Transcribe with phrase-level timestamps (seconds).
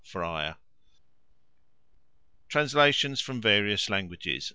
[2.49, 4.49] TRANSLATIONS FROM VARIOUS LANGUAGES.